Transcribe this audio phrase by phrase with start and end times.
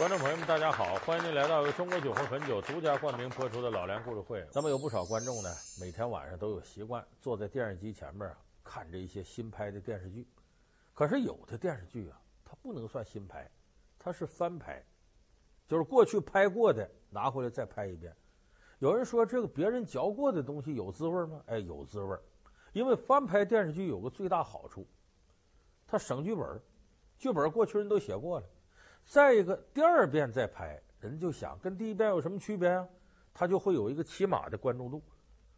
[0.00, 4.40] 观众朋友们，大家好，欢迎您来到由中国酒和汾酒独家冠名播出的《老梁故事会》。
[4.48, 10.26] 咱们有不少观众呢，每天晚上都有习惯坐在电视机前面啊，看着一些新拍的电视剧。
[10.94, 13.46] 可是有的电视剧啊，它不能算新拍，
[13.98, 14.82] 它是翻拍，
[15.68, 18.10] 就是过去拍过的拿回来再拍一遍。
[18.78, 21.42] 有人说这个别人嚼过的东西有滋味吗？
[21.44, 22.16] 哎，有滋味，
[22.72, 24.86] 因为翻拍电视剧有个最大好处，
[25.86, 26.58] 它省剧本，
[27.18, 28.46] 剧本过去人都写过了。
[29.04, 32.88] 再一个，第二遍再拍，人就想跟第一遍有什么区别啊？
[33.32, 35.02] 他就会有一个起码的关注度，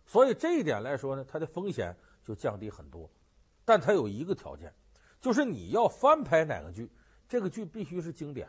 [0.06, 3.10] 所以这一点来说呢，它的风险就降低很多。
[3.64, 4.72] 但它有一个条件，
[5.20, 6.90] 就是你要翻拍哪个剧，
[7.28, 8.48] 这个剧必须是经典。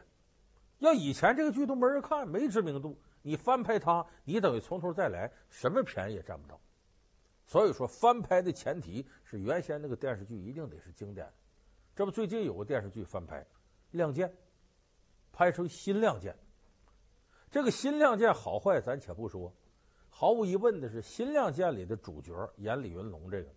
[0.80, 6.60] 要以前这个剧都没人看，没知名度，你翻拍它，你等于从头再来，什么便宜也占不到。
[7.46, 11.32] 所以说，翻拍的前提是原先那个电视剧一定得是经典。
[11.96, 13.42] 这不，最近有个电视剧翻拍
[13.92, 14.28] 《亮剑》。
[15.34, 16.32] 拍成《新亮剑》，
[17.50, 19.52] 这个《新亮剑》好坏咱且不说，
[20.08, 23.50] 毫无疑问的是，《新亮剑》里的主角演李云龙这个，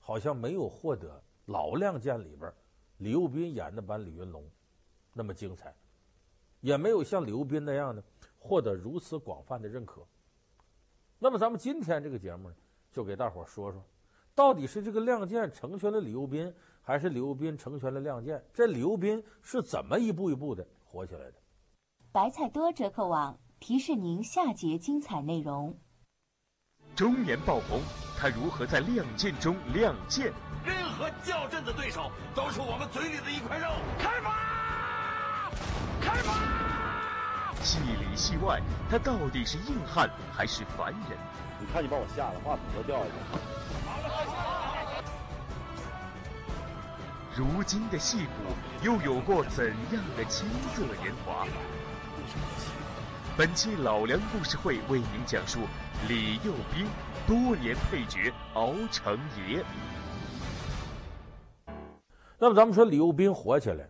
[0.00, 1.10] 好像没有获得
[1.44, 2.52] 《老亮剑》里边
[2.96, 4.44] 李幼斌演的版李云龙
[5.12, 5.72] 那么精彩，
[6.60, 8.02] 也没有像李幼斌那样的
[8.36, 10.04] 获得如此广泛的认可。
[11.20, 12.56] 那么，咱们今天这个节目呢，
[12.90, 13.80] 就给大伙说说，
[14.34, 18.44] 到底是这个亮剑成全了李幼斌，还是李幼斌成全了亮剑？
[18.52, 20.66] 这李幼斌是怎么一步一步的？
[20.96, 21.34] 火起来的，
[22.10, 25.78] 白菜多折扣网提示您下节精彩内容。
[26.94, 27.82] 中年爆红，
[28.18, 30.32] 他如何在亮剑中亮剑？
[30.64, 33.68] 任何较真的对手都是我们嘴里的一块肉。
[33.98, 35.50] 开发，
[36.00, 37.54] 开发！
[37.62, 41.18] 戏里戏外，他到底是硬汉还是凡人？
[41.60, 43.10] 你看你把我吓得话筒都掉下去。
[47.36, 48.32] 如今的戏骨
[48.82, 51.46] 又有过怎样的青涩年华？
[53.36, 55.60] 本期老梁故事会为您讲述
[56.08, 56.86] 李幼斌
[57.26, 59.62] 多年配角熬成爷。
[62.38, 63.86] 那么咱们说李幼斌火起来，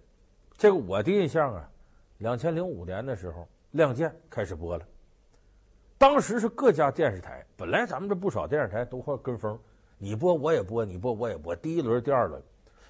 [0.56, 1.70] 这个我的印象啊，
[2.18, 4.84] 两千零五年的时候，《亮剑》开始播了。
[5.96, 9.56] 当时是各家电视台，本来咱们这不少电视台都快跟风，
[9.98, 12.42] 你播我也播，你播我也播，第一轮、第二轮。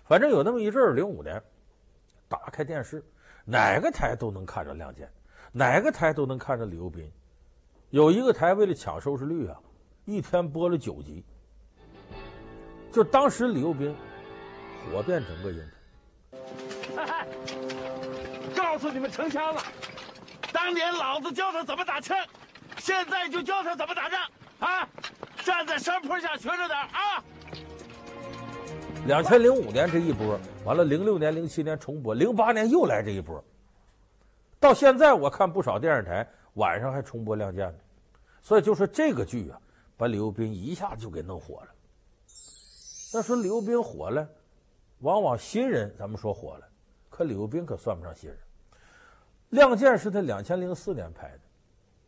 [0.06, 1.42] 反正有那么一阵儿，零五年，
[2.28, 3.04] 打开电视，
[3.44, 5.06] 哪个台都能看着《亮剑》，
[5.50, 7.10] 哪个台都能看着李幼斌。
[7.90, 9.58] 有一个台为了抢收视率啊，
[10.04, 11.24] 一天播了九集。
[12.92, 13.94] 就当时李幼斌
[14.90, 15.68] 火遍整个影
[16.94, 17.26] 台。
[18.54, 19.60] 告诉你们成枪了，
[20.52, 22.16] 当年老子教他怎么打枪，
[22.78, 24.20] 现在就教他怎么打仗
[24.60, 24.88] 啊！
[25.42, 27.22] 站在山坡下学着点啊！
[29.06, 33.42] 两千零五年这一波完了，零六年、零七年重播，零八年又来这一波。
[34.58, 37.78] 到现在我看不少电视台晚上还重播《亮剑》呢，
[38.42, 39.60] 所以就说这个剧啊，
[39.96, 41.68] 把李幼斌一下就给弄火了。
[43.14, 44.28] 那说李幼斌火了，
[44.98, 46.66] 往往新人咱们说火了，
[47.08, 48.36] 可李幼斌可算不上新人。
[49.50, 51.40] 《亮剑》是他两千零四年拍的，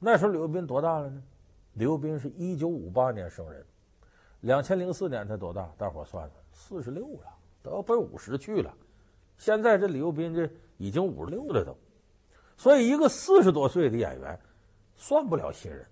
[0.01, 1.23] 那时候李幼斌多大了呢？
[1.75, 3.65] 李幼斌是一九五八年生人，
[4.41, 5.71] 两千零四年他多大？
[5.79, 6.45] 大伙算算。
[6.59, 7.33] 四十六了，
[7.63, 8.75] 都要奔五十去了。
[9.37, 11.73] 现在这李幼斌这已经五十六了都，
[12.57, 14.37] 所以一个四十多岁的演员，
[14.97, 15.87] 算不了新人。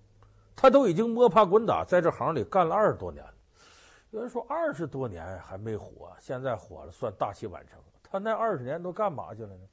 [0.57, 3.35] 他都已经摸爬滚打，在这行里干了二十多年了。
[4.11, 7.79] 有人说二十多年还没火，现在火了，算大器晚成。
[8.03, 9.69] 他那二十年都干嘛去了呢？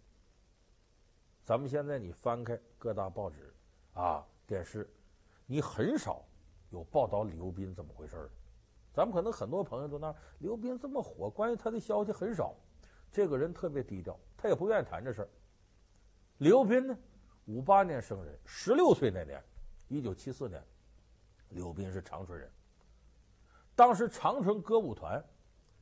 [1.44, 3.52] 咱们现在你翻开各大报纸
[3.94, 4.88] 啊、电视，
[5.48, 6.24] 你很少
[6.70, 8.30] 有报道李幼斌怎么回事儿。
[8.94, 12.56] 咱们可能很多朋友都那刘斌这么火，关于他的消息很少。
[13.12, 15.30] 这个人特别低调，他也不愿意谈这事儿。
[16.38, 16.98] 刘斌呢，
[17.46, 19.44] 五八年生人，十六岁那年，
[19.88, 20.64] 一九七四年，
[21.50, 22.50] 刘斌是长春人。
[23.76, 25.23] 当时长春歌舞团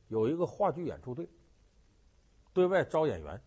[0.08, 1.28] 有一个话剧演出队，
[2.52, 3.40] 对外招演员。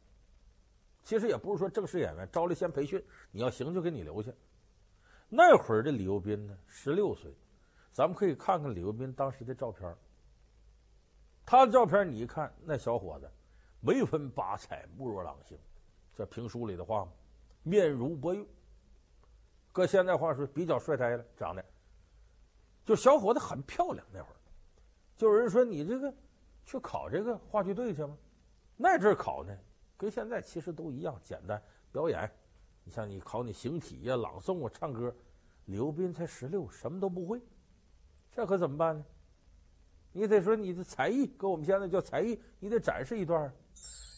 [1.03, 4.31] 其实也不是说正式演员，招了先培训，你要行就给你留下。
[5.29, 7.31] 那会儿的李幼斌呢，十六岁。
[7.95, 9.95] 咱们可以看看李幼斌当时的照片，
[11.45, 13.31] 他的照片你一看，那小伙子
[13.79, 15.57] 眉分八彩，目若朗星，
[16.13, 17.07] 这评书里的话，
[17.63, 18.45] 面如薄玉。
[19.71, 21.63] 搁现在话说，比较帅呆了，长得
[22.83, 24.05] 就小伙子很漂亮。
[24.11, 24.35] 那会儿
[25.15, 26.13] 就有人说你这个
[26.65, 28.17] 去考这个话剧队去吗？
[28.75, 29.57] 那阵儿考呢，
[29.95, 31.63] 跟现在其实都一样简单，
[31.93, 32.29] 表演。
[32.83, 35.15] 你像你考你形体呀、朗诵啊、唱歌，
[35.67, 37.41] 李幼斌才十六，什么都不会。
[38.35, 39.05] 这可怎么办呢？
[40.11, 43.49] 你得说你的才艺，跟我们现在叫才艺，你得展示一段。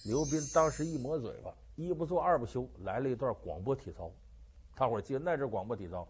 [0.05, 4.11] 李幼斌当时一抹嘴巴，一不做二不休，来了一段广播体操。
[4.75, 6.07] 大伙儿记得那阵广播体操，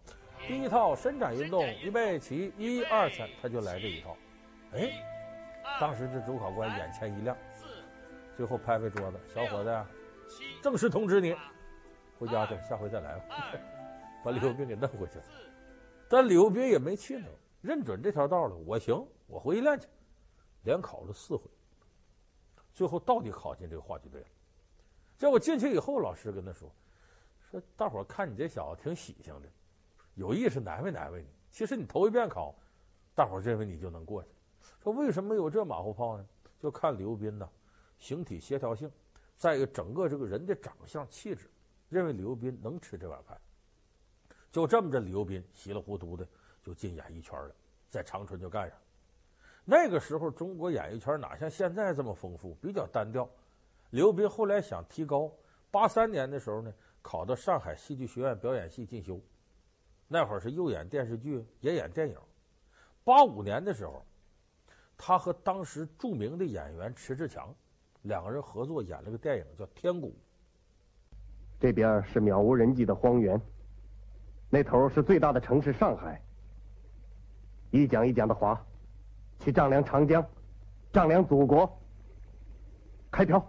[0.48, 4.16] 第一套伸展运动，预备起，一二三，他就来这一套。
[4.74, 4.92] 哎，
[5.80, 7.36] 当时这主考官眼前一亮，
[8.36, 9.86] 最后拍拍桌子：“小伙子，
[10.62, 11.36] 正式通知你，
[12.20, 13.54] 回家去，下回再来吧。”
[14.24, 15.24] 把李幼斌给弄回去了。
[16.10, 17.26] 但李幼斌也没气馁，
[17.62, 19.88] 认准这条道了，我行，我回去练去。
[20.64, 21.50] 连考了四回，
[22.74, 24.28] 最后到底考进这个话剧队了。
[25.18, 26.70] 结果进去以后，老师跟他说。
[27.50, 29.48] 说大伙看你这小子挺喜庆的，
[30.16, 31.30] 有意识难为难为你。
[31.50, 32.54] 其实你头一遍考，
[33.16, 34.28] 大伙认为你就能过去。
[34.84, 36.26] 说为什么有这马后炮呢？
[36.60, 37.48] 就看刘斌呐，
[37.98, 38.92] 形体协调性，
[39.38, 41.50] 再一个整个这个人的长相气质，
[41.88, 43.40] 认为刘斌能吃这碗饭。
[44.52, 46.28] 就这么着，刘斌稀里糊涂的
[46.68, 47.56] 就进演艺圈了，
[47.90, 48.78] 在长春就干上。
[49.64, 53.26] 那个时候中国演艺圈哪像现在这么丰富，比较单调。
[53.92, 55.32] 刘斌后来想提高，
[55.72, 56.74] 八三年的时候呢。
[57.00, 59.18] 考到上海戏剧学院表演系进修，
[60.10, 62.18] 那会儿是又演电视剧也演电影。
[63.06, 64.06] 八五年的时候，
[64.98, 67.56] 他和当时著名的演员迟志强
[68.02, 70.10] 两个人合作演了个电影叫《天鼓》。
[71.62, 73.42] 这边是渺无人迹的荒原，
[74.50, 76.22] 那头是最大的城市上海。
[77.72, 78.60] 一讲一讲的划，
[79.40, 80.26] 去丈量长江，
[80.92, 81.70] 丈量祖国。
[83.12, 83.46] 开票。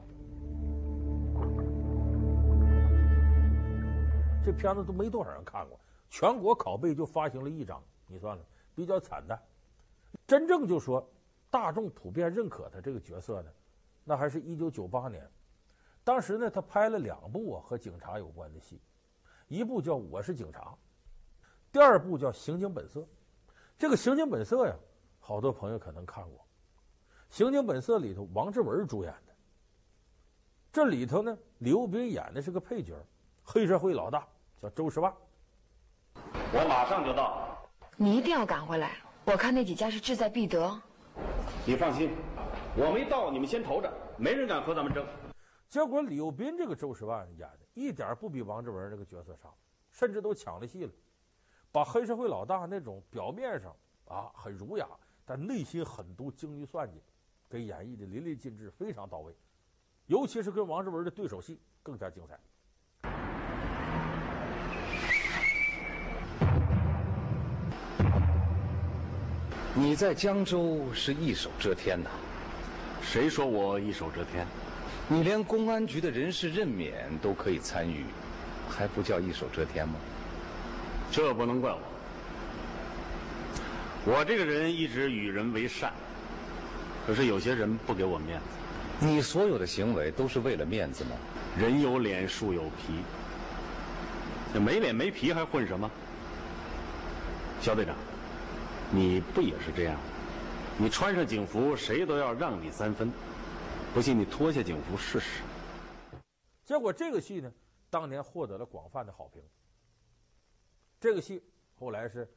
[4.44, 5.78] 这片子都没多少人看过，
[6.08, 8.42] 全国拷贝就发行了一张，你算了，
[8.74, 9.38] 比较惨淡。
[10.26, 11.06] 真正就说
[11.50, 13.50] 大众普遍认可他这个角色呢，
[14.04, 15.30] 那还是一九九八年，
[16.02, 18.80] 当时呢他拍了两部啊和警察有关的戏，
[19.48, 20.60] 一部叫《我是警察》，
[21.70, 23.00] 第二部叫《刑警本色》。
[23.78, 24.74] 这个《刑警本色》呀，
[25.20, 26.40] 好多朋友可能看过，
[27.30, 29.32] 《刑警本色》里头王志文主演的，
[30.72, 32.96] 这里头呢李幼斌演的是个配角，
[33.44, 34.26] 黑社会老大。
[34.60, 35.14] 叫周十万，
[36.16, 37.56] 我马上就到。
[37.96, 40.82] 你一定要赶回来，我看那几家是志在必得。
[41.64, 42.10] 你放心，
[42.76, 45.06] 我没到，你们先投着，没人敢和咱们争。
[45.68, 49.48] 结果李幼斌这个周十万演的一点不比王志文这个角色差，
[49.92, 50.90] 甚至都抢了戏了，
[51.70, 53.74] 把黑社会老大那种表面上
[54.06, 54.86] 啊很儒雅，
[55.24, 57.00] 但内心狠毒、精于算计，
[57.48, 59.34] 给演绎的淋漓尽致，非常到位。
[60.06, 62.38] 尤其是跟王志文的对手戏更加精彩。
[69.74, 72.10] 你在江州是一手遮天呐？
[73.02, 74.46] 谁说我一手遮天？
[75.06, 78.06] 你连公安局的人事任免都可以参与，
[78.68, 79.94] 还不叫一手遮天吗？
[81.10, 81.80] 这不能怪我。
[84.04, 85.92] 我这个人一直与人为善，
[87.06, 89.06] 可是有些人不给我面子。
[89.06, 91.10] 你所有的行为都是为了面子吗？
[91.58, 93.02] 人有脸，树有皮。
[94.52, 95.90] 这没脸没皮还混什么？
[97.60, 97.94] 肖队长。
[98.90, 99.96] 你不也是这样？
[100.78, 103.12] 你穿上警服，谁都要让你三分。
[103.92, 105.42] 不信你脱下警服试试。
[106.64, 107.50] 结果这个戏呢，
[107.90, 109.42] 当年获得了广泛的好评。
[111.00, 111.42] 这个戏
[111.78, 112.28] 后来是，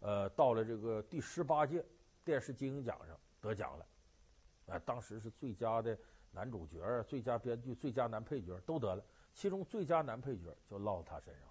[0.00, 1.84] 呃，到了这个第十八届
[2.24, 3.86] 电视金鹰奖上得奖了。
[4.66, 5.98] 啊，当时是最佳的
[6.30, 9.04] 男主角、最佳编剧、最佳男配角都得了，
[9.34, 11.48] 其中最佳男配角就落到他身上。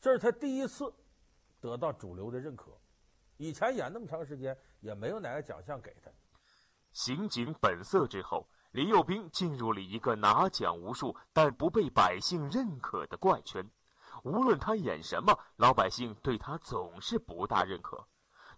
[0.00, 0.92] 这是他第一次
[1.60, 2.70] 得到主流的认可。
[3.38, 6.10] 以前演那么长时间，也没有哪个奖项给他。
[6.92, 13.68] 刑警本色之后，李幼斌进入了一个拿奖无数但不被百姓认可的怪圈。
[14.26, 18.08] 无论他演什么，老百姓对他总是不大认可。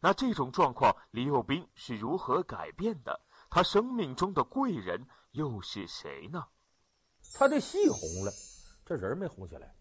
[0.00, 3.20] 那这种状况，李幼斌是如何改变的？
[3.50, 6.46] 他生命中的贵人又是谁呢？
[7.34, 8.32] 他的戏红了，
[8.86, 9.74] 这人没红起来。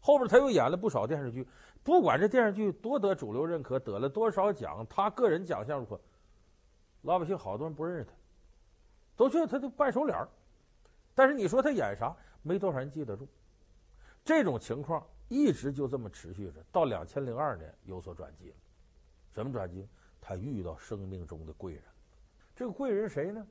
[0.00, 1.46] 后边他又演了不少电视剧。
[1.84, 6.00] 不管这电视剧多得主流认可，得了多少奖，他个人奖项如何，
[7.02, 8.12] 老百姓好多人不认识他，
[9.14, 10.16] 都觉得他的半熟脸。
[11.14, 13.28] 但是你说他演啥，没多少人记得住。
[14.24, 18.56] 这种情况一直就这么持续着，到两千零二年有所转机了。
[19.30, 19.86] 什么转机？
[20.20, 21.82] 他遇到生命中的贵人。
[22.56, 23.46] 这个贵人谁呢？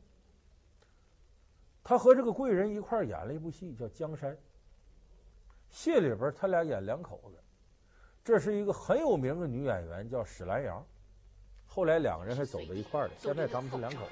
[1.83, 4.33] 他和这个贵人一块演了一部戏，叫《江山》。
[5.69, 7.41] 戏里边他俩演两口子。
[8.23, 10.85] 这是一个很有名的女演员，叫史兰阳。
[11.65, 13.13] 后来两个人还走到一块儿了。
[13.17, 14.11] 现在他们是两口子。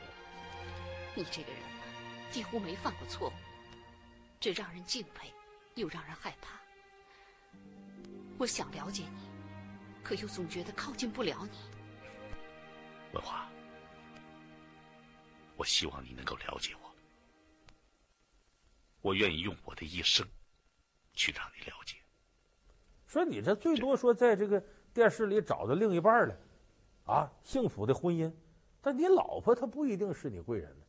[1.16, 1.60] 你这个人
[2.32, 3.34] 几乎没犯过错误，
[4.40, 5.34] 这让人敬佩，
[5.74, 6.65] 又让人害怕。
[8.38, 9.22] 我想了解你，
[10.04, 11.58] 可又总觉得靠近不了你。
[13.14, 13.50] 文华，
[15.56, 16.92] 我希望你能够了解我。
[19.02, 20.28] 我愿意用我的一生
[21.14, 21.96] 去让你了解。
[23.08, 24.62] 说你这最多说在这个
[24.94, 26.38] 电视里找到另一半了，
[27.06, 28.30] 啊，幸福的婚姻，
[28.82, 30.86] 但你老婆她不一定是你贵人呢。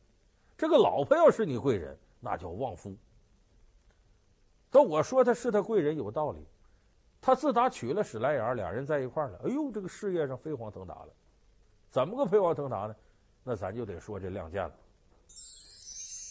[0.57, 2.97] 这个老婆要是你贵人，那叫旺夫。
[4.69, 6.45] 但我说她是他贵人有道理，
[7.19, 11.09] 他自打娶了史莱阳，俩人在一块儿了，哎呦，这个事业上飞黄腾达了。
[11.89, 12.95] 怎么个飞黄腾达呢？
[13.43, 14.73] 那咱就得说这《亮剑》了。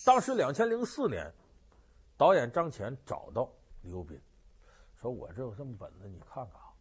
[0.05, 1.33] 当时两千零四年，
[2.17, 3.51] 导演张骞找到
[3.83, 4.21] 刘斌，
[4.95, 6.73] 说：“我这有这么本子，你看看啊，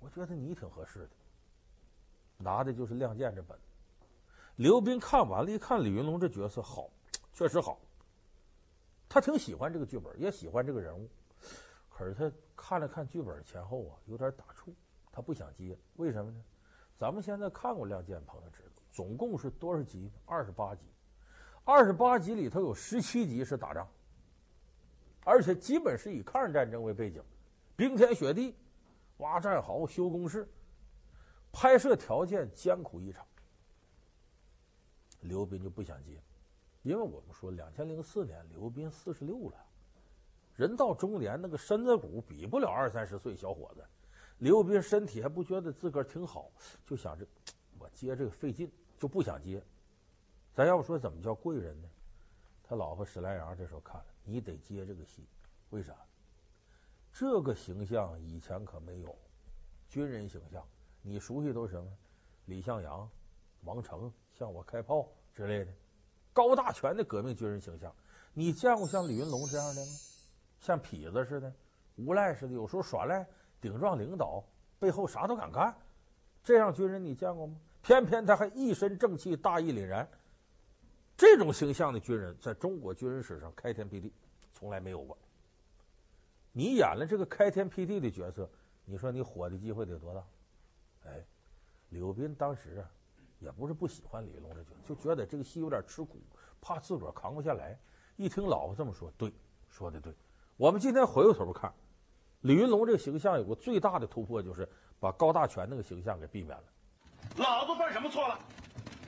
[0.00, 1.10] 我觉得你挺合适的。”
[2.36, 3.58] 拿的就是《亮剑》这本。
[4.56, 6.90] 刘斌看完了，一看李云龙这角色好，
[7.32, 7.78] 确实好。
[9.08, 11.08] 他挺喜欢这个剧本，也喜欢这个人物，
[11.96, 14.74] 可是他看了看剧本前后啊，有点打怵，
[15.12, 15.78] 他不想接。
[15.94, 16.44] 为什么呢？
[16.98, 18.82] 咱们现在看过《亮剑》，朋友知道。
[18.90, 20.10] 总共是多少集？
[20.26, 20.82] 二十八集，
[21.62, 23.88] 二十八集里头有十七集是打仗，
[25.24, 27.22] 而且基本是以抗日战争为背景，
[27.76, 28.56] 冰天雪地，
[29.18, 30.48] 挖战壕、修工事，
[31.52, 33.24] 拍摄条件艰苦异常。
[35.20, 36.20] 刘斌就不想接，
[36.82, 39.56] 因为我们说两千零四年刘斌四十六了，
[40.56, 43.84] 人到中年，那个身子骨比不了二三十岁小伙子。
[44.38, 46.50] 刘斌身体还不觉得自个儿挺好，
[46.86, 47.26] 就想着
[47.78, 48.70] 我接这个费劲。
[48.96, 49.62] 就不想接，
[50.54, 51.88] 咱要不说怎么叫贵人呢？
[52.62, 55.26] 他老婆史来阳这时候看了，你得接这个戏，
[55.70, 55.94] 为啥？
[57.12, 59.14] 这个形象以前可没有，
[59.90, 60.66] 军人形象，
[61.02, 61.90] 你熟悉都是什么？
[62.46, 63.06] 李向阳、
[63.64, 65.72] 王成向我开炮之类的，
[66.32, 67.94] 高大全的革命军人形象。
[68.32, 69.92] 你见过像李云龙这样的吗？
[70.64, 71.52] 像痞子似的，
[71.96, 73.26] 无赖似的，有时候耍赖，
[73.60, 74.42] 顶撞领导，
[74.78, 75.76] 背后啥都敢干，
[76.42, 77.54] 这样军人你见过吗？
[77.82, 80.08] 偏偏他还一身正气、大义凛然，
[81.18, 84.10] 这种形象的军人，在中国军人史上开天辟地，
[84.54, 85.18] 从来没有过。
[86.50, 88.48] 你演了这个开天辟地的角色，
[88.86, 90.24] 你说你火的机会得多大？
[91.04, 91.22] 哎，
[91.90, 92.90] 刘斌当时啊，
[93.38, 96.16] 也不是不喜欢李龙这角色，就觉得这个戏有点吃苦，
[96.58, 97.78] 怕自个儿扛不下来。
[98.16, 99.30] 一听老婆这么说，对，
[99.68, 100.14] 说的对。
[100.56, 101.72] 我们今天回过头看，
[102.42, 104.68] 李云龙这个形象有个最大的突破，就是
[105.00, 106.64] 把高大全那个形象给避免了。
[107.36, 108.38] 老子犯什么错了？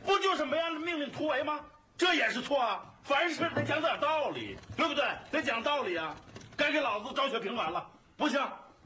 [0.04, 1.60] 不就是没按命令突围吗？
[1.96, 2.84] 这也是错啊！
[3.04, 5.04] 凡事得讲点道理，对不对？
[5.30, 6.16] 得讲道理啊！
[6.56, 8.40] 该给老子昭雪平反了，不行，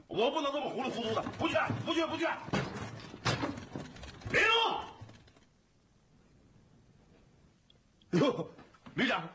[0.07, 2.26] 我不能这么糊里糊涂的，不去，不去，不去！
[4.33, 4.38] 李
[8.12, 8.50] 龙，哟，
[8.95, 9.26] 旅长，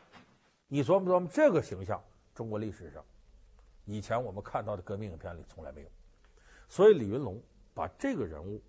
[0.68, 2.00] 你琢磨琢磨这个形象，
[2.34, 3.04] 中国历史上
[3.86, 5.88] 以前我们看到的革命影片里从来没有，
[6.68, 8.60] 所以李云龙把这个人物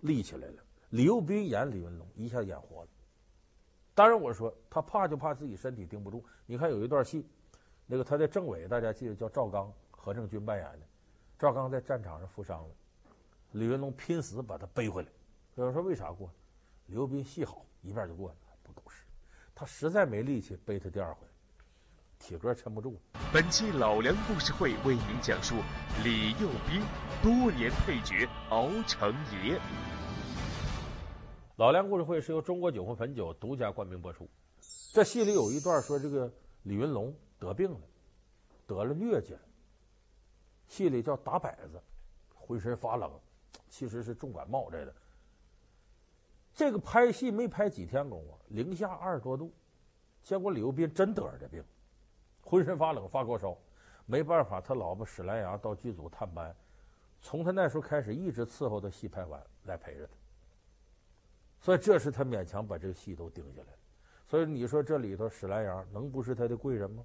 [0.00, 0.62] 立起来了。
[0.90, 2.88] 李幼斌演李云龙，一下演活了。
[3.94, 6.24] 当然，我说他怕就怕自己身体顶不住。
[6.46, 7.26] 你看有一段戏，
[7.86, 10.86] 那个他的政委，大家记得叫赵刚，何正军扮演的。
[11.38, 12.74] 赵刚在战场上负伤了，
[13.52, 15.08] 李云龙拼死把他背回来。
[15.56, 16.30] 有人说为啥过？
[16.86, 18.36] 刘斌戏好，一遍就过了。
[18.62, 19.04] 不都是？
[19.54, 21.26] 他实在没力气背他第二回，
[22.18, 23.00] 体格撑不住。
[23.32, 25.56] 本期老梁故事会为您讲述
[26.04, 26.82] 李幼斌
[27.22, 29.58] 多年配角敖成爷。
[31.56, 34.28] 老梁故事会是由中国酒魂汾酒独家冠名播出。
[34.92, 36.32] 这戏里有一段说，这个
[36.62, 37.80] 李云龙得病了，
[38.66, 39.40] 得了疟疾了。
[40.66, 41.82] 戏里叫打摆子，
[42.34, 43.10] 浑身发冷，
[43.68, 44.94] 其实是重感冒这个。
[46.54, 49.52] 这个拍戏没拍几天功夫，零下二十多度，
[50.22, 51.64] 结果李幼斌真得了这病，
[52.48, 53.54] 浑身发冷发高烧，
[54.06, 56.56] 没办法，他老婆史兰阳到剧组探班，
[57.20, 60.12] 从他那时候开始一直伺候他戏拍完来陪着他。
[61.60, 63.78] 所以这是他勉强把这个戏都定下来了。
[64.26, 67.04] 所以你说这里头史兰阳能不是他的贵人吗？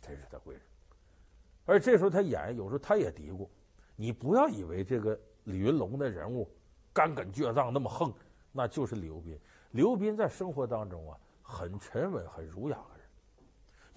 [0.00, 0.62] 真是他贵人。
[1.64, 3.48] 而这时候他演，有时候他也嘀咕
[3.96, 6.48] ：“你不要以为这个李云龙的人物
[6.92, 8.14] 干梗倔壮那么横，
[8.52, 9.36] 那就是李幼斌。
[9.72, 12.78] 李幼斌在生活当中啊，很沉稳、很儒雅。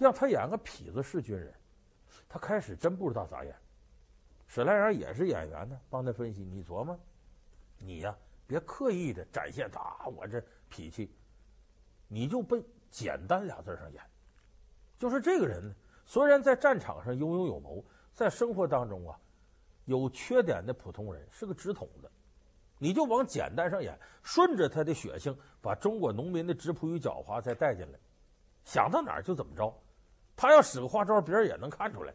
[0.00, 1.54] 让他演个痞子式军人，
[2.28, 3.54] 他开始真不知道咋演。
[4.48, 6.42] 史莱阳也是演员呢，帮他分析。
[6.42, 6.98] 你琢磨，
[7.78, 8.12] 你呀。”
[8.50, 11.08] 别刻意的展现他、我这脾气，
[12.08, 14.02] 你就奔简单俩字上演。
[14.98, 15.72] 就是这个人呢，
[16.04, 19.16] 虽然在战场上有勇有谋，在生活当中啊
[19.84, 22.10] 有缺点的普通人，是个直筒的，
[22.76, 28.00] 你就往简单上演，顺着他的血性，把中国农民的质朴与狡猾再带进来，
[28.64, 29.72] 想到哪儿就怎么着。
[30.40, 32.14] 他要使个花招，别人也能看出来。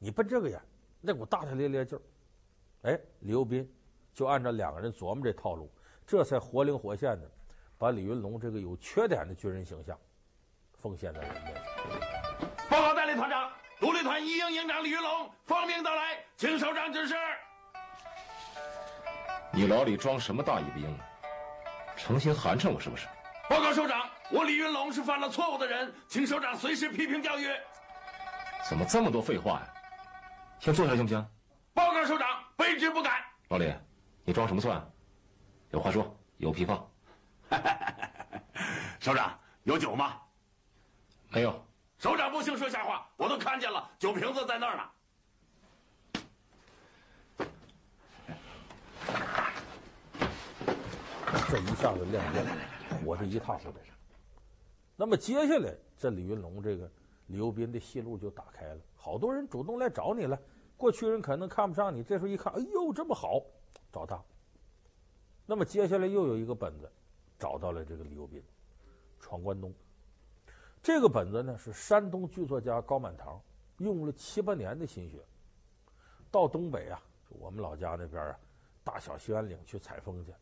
[0.00, 0.60] 你奔这个眼，
[1.00, 2.02] 那股大大咧咧劲儿，
[2.90, 3.64] 哎，李幼斌。
[4.12, 5.72] 就按照两个人琢磨这套路，
[6.04, 7.30] 这才活灵活现的
[7.78, 9.96] 把李云龙这个有缺点的军人形象
[10.78, 12.48] 奉献在人面前。
[12.68, 13.48] 报告代理团长，
[13.78, 17.14] 独立团一营营长李云龙奉命到来，请首长指示。
[19.52, 21.06] 你老李装什么大义兵啊？
[21.96, 23.06] 成心寒碜我是不是？
[23.48, 27.48] 报告首长，我李云龙是犯了错误的人，请首长随时批评教育。
[28.68, 29.68] 怎么这么多废话呀？
[30.60, 31.26] 先坐下行不行？
[31.74, 33.20] 报告首长，卑职不敢。
[33.48, 33.74] 老李，
[34.24, 34.80] 你装什么蒜？
[35.70, 36.88] 有话说，有屁放。
[39.00, 40.16] 首长，有酒吗？
[41.30, 41.66] 没有。
[41.98, 44.82] 首长不兴说瞎话，我都看见了，酒瓶子在那儿呢。
[51.48, 52.46] 这一下子亮剑，
[53.04, 53.78] 我这一塌糊涂。
[55.00, 56.86] 那么接下来，这李云龙这个
[57.28, 60.38] 李幼斌的戏路就打开了，好多人主动来找你了。
[60.76, 63.42] 过去人可能看不上你，这时候一看，哎呦，这么好，
[63.90, 64.22] 找他。
[65.46, 66.92] 那么接下来又有一个本子，
[67.38, 68.42] 找到了这个李幼斌，
[69.24, 69.70] 《闯关东》。
[70.82, 73.40] 这个本子呢是山东剧作家高满堂
[73.78, 75.18] 用了七八年的心血，
[76.30, 78.38] 到东北啊，我们老家那边啊，
[78.84, 80.34] 大小兴安岭去采风去。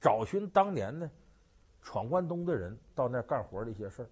[0.00, 1.10] 找寻当年呢，
[1.84, 4.10] 闯关东的人到那儿干活的一些事儿。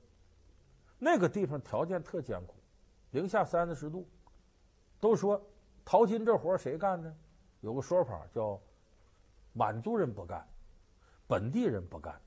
[0.98, 2.54] 那个地方条件特艰苦，
[3.10, 4.06] 零下三四十度。
[5.00, 5.42] 都说
[5.84, 7.12] 淘金这活谁干呢？
[7.60, 8.60] 有个说法叫
[9.52, 10.46] 满族人不干，
[11.26, 12.20] 本地人不干，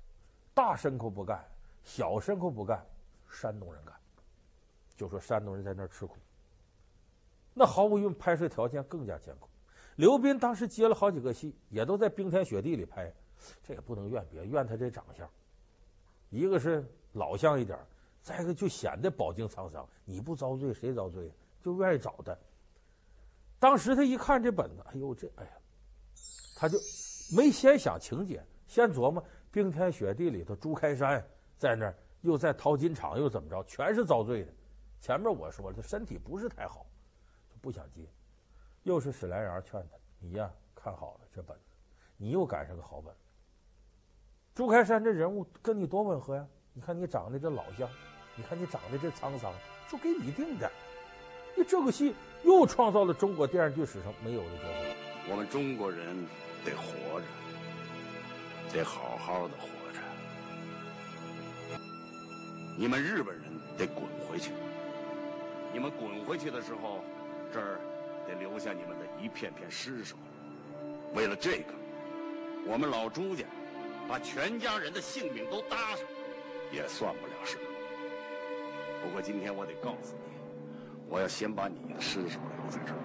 [0.53, 1.45] 大牲口不干，
[1.83, 2.85] 小牲口不干，
[3.29, 3.95] 山东人干。
[4.97, 6.17] 就说山东人在那儿吃苦。
[7.53, 9.47] 那毫无疑问，拍摄条件更加艰苦。
[9.95, 13.13] 刘斌当时接了好几个戏，也都在冰天雪地里拍。
[13.63, 15.29] 这也不能怨别，怨他这长相。
[16.29, 17.77] 一个是老相一点，
[18.21, 19.87] 再一个就显得饱经沧桑。
[20.03, 21.31] 你不遭罪，谁遭罪？
[21.61, 22.35] 就愿意找他。
[23.57, 25.51] 当时他一看这本子，哎呦，这哎呀，
[26.55, 26.77] 他就
[27.35, 31.25] 没先想情节，先琢磨冰天雪地里头，朱开山
[31.57, 34.53] 在那儿，又在淘金场，又怎么着，全是遭罪的。
[34.99, 36.85] 前面我说了，他身体不是太好，
[37.49, 38.07] 就不想接。
[38.83, 41.57] 又是史莱阳劝他，你呀，看好了这本，
[42.17, 43.15] 你又赶上个好本。
[44.55, 46.47] 朱开山这人物跟你多吻合呀！
[46.73, 47.89] 你看你长得这老相，
[48.37, 49.53] 你看你长得这沧桑，
[49.91, 50.71] 就给你定的。
[51.57, 52.15] 你这个戏
[52.45, 55.29] 又创造了中国电视剧史上没有的角色。
[55.29, 56.25] 我们中国人
[56.63, 57.25] 得活着，
[58.71, 59.99] 得好好的活着。
[62.77, 63.43] 你们日本人
[63.77, 64.51] 得滚回去。
[65.73, 67.03] 你们滚回去的时候，
[67.51, 67.81] 这儿
[68.25, 70.15] 得留下你们的一片片尸首。
[71.13, 71.73] 为了这个，
[72.65, 73.43] 我们老朱家。
[74.07, 76.05] 把全家人的性命都搭上，
[76.71, 77.63] 也算不了什么。
[79.03, 80.37] 不过今天我得告诉你，
[81.09, 82.99] 我要先把你的尸首留在这儿。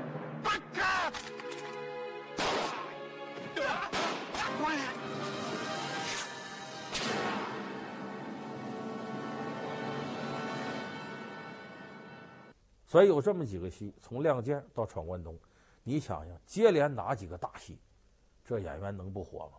[12.86, 15.34] 所以有这么几个戏，从《亮剑》到《闯关东》，
[15.84, 17.78] 你想想，接连哪几个大戏，
[18.44, 19.52] 这演员能不火吗？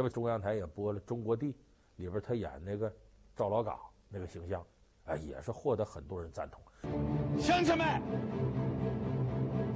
[0.00, 1.48] 这不中央台也播了《中国地》，
[1.96, 2.90] 里边他演那个
[3.36, 4.64] 赵老嘎那个形象，
[5.04, 6.58] 哎，也是获得很多人赞同。
[7.38, 7.86] 乡亲们，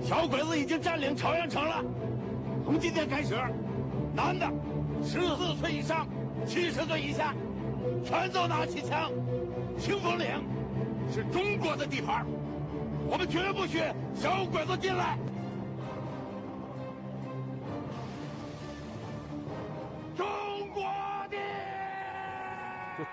[0.01, 1.85] 小鬼子已经占领朝阳城了。
[2.65, 3.35] 从今天开始，
[4.15, 4.51] 男的
[5.03, 6.09] 十四岁以上、
[6.47, 7.35] 七十岁以下，
[8.03, 9.13] 全都拿起枪。
[9.77, 10.43] 清风岭
[11.13, 12.25] 是中国的地盘，
[13.11, 13.83] 我们绝不许
[14.15, 15.19] 小鬼子进来。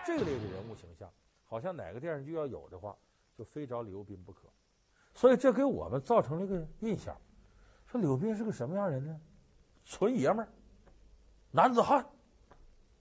[0.05, 1.09] 这类的人物形象，
[1.43, 2.95] 好像哪个电视剧要有的话，
[3.37, 4.47] 就非找李幼斌不可。
[5.13, 7.15] 所以这给我们造成了一个印象：
[7.87, 9.19] 说李幼斌是个什么样人呢？
[9.85, 10.47] 纯爷们儿，
[11.51, 12.05] 男子汉，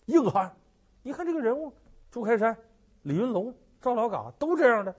[0.07, 0.55] 硬汉。
[1.03, 1.73] 你看这个人物，
[2.11, 2.57] 朱开山、
[3.03, 4.95] 李云龙、赵老嘎都这样的，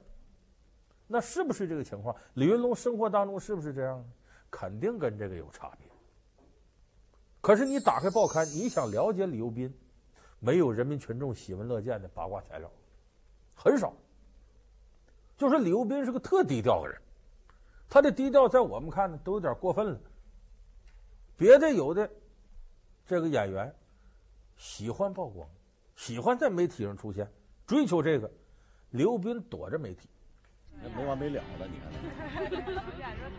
[1.07, 2.15] 那是不是这个情况？
[2.35, 4.03] 李云龙生活当中是不是这样？
[4.49, 5.87] 肯定跟这个有差别。
[7.41, 9.73] 可是你打开报刊，你想了解李幼斌？
[10.43, 12.69] 没有人民群众喜闻乐见的八卦材料，
[13.53, 13.93] 很少。
[15.37, 16.99] 就说李幼斌是个特低调的人，
[17.87, 19.99] 他的低调在我们看呢都有点过分了。
[21.37, 22.09] 别的有的
[23.05, 23.71] 这个演员
[24.57, 25.47] 喜欢曝光，
[25.95, 27.31] 喜欢在媒体上出现，
[27.67, 28.29] 追求这个，
[28.89, 30.09] 李幼斌躲着媒体，
[30.95, 31.67] 没完没了的。
[31.67, 32.81] 你看，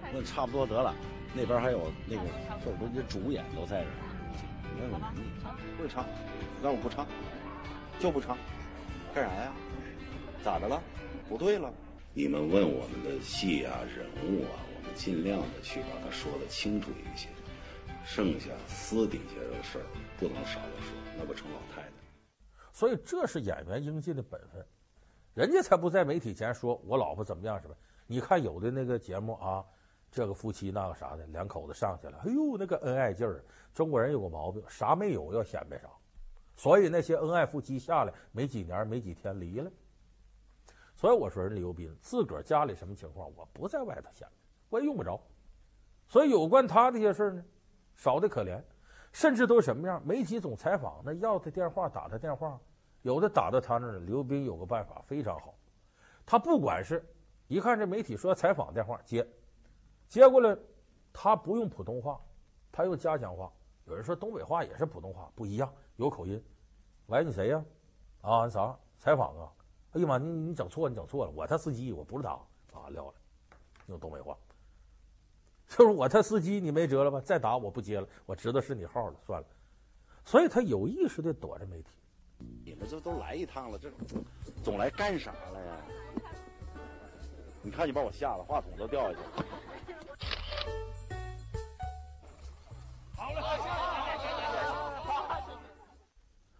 [0.14, 0.94] 那差不多得了。
[1.34, 2.22] 那边还有那个
[2.64, 3.94] 这不这主演都在这儿，
[4.74, 6.04] 你看看你会唱。
[6.62, 7.06] 让我不唱，
[7.98, 8.38] 就不唱，
[9.12, 9.52] 干啥呀？
[10.44, 10.80] 咋的了？
[11.28, 11.72] 不对了？
[12.14, 17.28] 你们问我们的戏啊、人物啊，我们尽量的去把它说得清楚一些。
[18.04, 19.85] 剩下私底下的事儿
[20.18, 21.88] 不能少了说，那不成老太太。
[22.72, 24.64] 所以这是演员应尽的本分，
[25.35, 27.74] 人家才不在媒体前说我老婆怎么样什么。
[28.06, 29.64] 你看有的那个节目啊，
[30.12, 33.42] 这个夫妻那个啥的，两口子上去了，哎呦那个恩爱劲儿。
[33.72, 35.88] 中国人有个毛病，啥没有要显摆啥，
[36.55, 39.70] 所以那些恩爱夫妻下来没几年没几天离了。
[40.94, 44.35] 所以我说人刘斌自个儿家里什么情况，我不在外头显摆，
[44.68, 45.18] 我也用不着。
[46.07, 47.42] 所以有关他这些事呢，
[47.96, 48.62] 少得可怜，
[49.12, 50.07] 甚至都什么样？
[50.07, 52.61] 媒体总采访，那要他电话打他电话，
[53.01, 55.55] 有的打到他那儿，刘斌有个办法非常好，
[56.27, 57.03] 他不管是。
[57.48, 59.27] 一看这媒体说采访电话接，
[60.12, 60.55] 接过来，
[61.11, 62.20] 他不用普通话，
[62.70, 63.51] 他用家乡话。
[63.87, 66.44] 有人说东北话也是普通话，不一样，有口音。
[67.07, 67.64] 喂，你谁呀？
[68.20, 69.51] 啊，你啥采访啊？
[69.92, 72.29] 哎呀妈，你你整错，你整错了，我他司机，我不是他
[72.79, 73.14] 啊，撂了，
[73.87, 74.37] 用东北话。
[75.66, 77.18] 就是我他司机，你没辙了吧？
[77.18, 79.46] 再打我不接了，我知道是你号了，算了。
[80.27, 81.88] 所以他有意识的躲着媒体。
[82.66, 83.90] 你们这都来一趟了，这
[84.62, 85.77] 总来干啥了呀？
[87.62, 89.62] 你看，你把我吓的，话筒都掉下去了。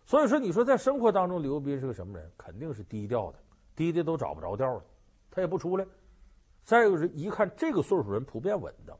[0.05, 2.31] 所以说，你说在生活当中，刘斌是个什么人？
[2.37, 3.38] 肯定是低调的，
[3.75, 4.85] 低的都找不着调了，
[5.31, 5.87] 他也不出来。
[6.64, 8.94] 再有人一看这个岁数人普遍稳当，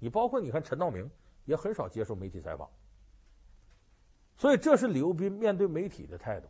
[0.00, 1.08] 你包括你看陈道明
[1.44, 2.68] 也很少接受媒体采访。
[4.36, 6.48] 所以这是刘斌面对媒体的态度。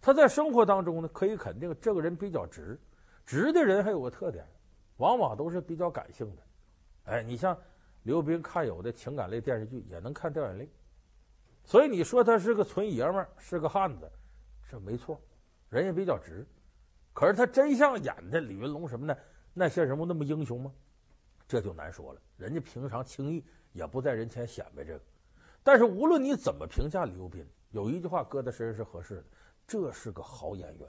[0.00, 2.78] 他在生活当中呢，可以肯定这个人比较直。
[3.24, 4.44] 直的人还有个特点，
[4.96, 6.42] 往往都是比较感性的。
[7.04, 7.56] 哎，你像
[8.06, 10.70] 刘斌看有的情感类电视剧，也能看掉眼泪。
[11.64, 14.08] 所以你说他是个纯爷们儿，是个汉子，
[14.70, 15.20] 这没错，
[15.68, 16.46] 人也比较直。
[17.12, 19.18] 可是他真像演的李云龙什么的
[19.52, 20.72] 那些人物那么英雄吗？
[21.48, 22.20] 这就难说了。
[22.36, 25.04] 人家平常轻易也不在人前显摆这个。
[25.64, 29.24] 但是无论你怎么评价刘斌，有一句话搁在身上是合适的：
[29.66, 30.88] 这是个好演员。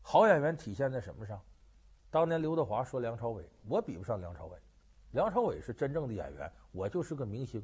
[0.00, 1.38] 好演员体现在什么上？
[2.08, 4.58] 当年刘德华说梁朝伟：“我比不上梁朝伟，
[5.12, 7.62] 梁朝伟是真正的演员，我就是个明星。”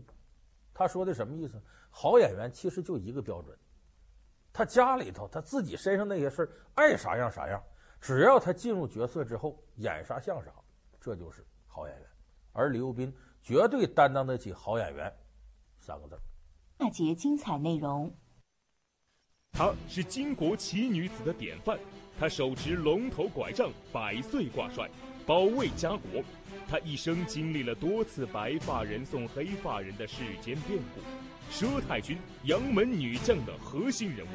[0.74, 1.60] 他说的什么意思？
[1.90, 3.56] 好演员其实就一个标准，
[4.52, 7.62] 他家里头他自己身上那些事儿爱啥样啥样，
[8.00, 10.50] 只要他进入角色之后演啥像啥，
[10.98, 12.08] 这就是好演员。
[12.52, 15.12] 而刘斌绝对担当得起“好演员”
[15.78, 16.18] 三个字。
[16.78, 18.14] 下节精彩内容。
[19.52, 21.78] 她是巾帼奇女子的典范。
[22.18, 24.90] 她手持龙头拐杖，百岁挂帅，
[25.26, 26.22] 保卫家国。
[26.72, 31.02] 他一生经历了多次白发人送黑发人的世间变故。
[31.52, 34.30] 佘太君，杨门女将的核心人物，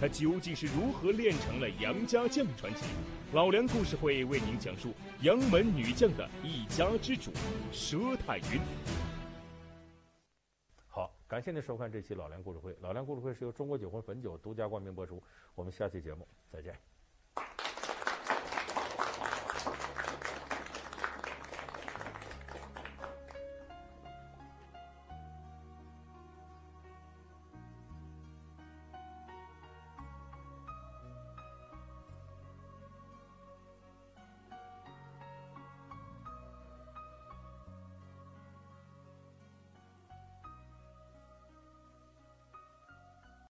[0.00, 2.86] 他究竟是如何练成了杨家将传奇？
[3.32, 7.30] 老梁故事会为您讲述杨门女将的一家之主
[7.72, 8.60] 佘太君。
[10.88, 12.76] 好，感谢您收看这期老梁故事会。
[12.80, 15.22] 老梁故事会是由中国酒魂汾酒独家冠名播出。
[15.54, 16.95] 我们下期节目再见。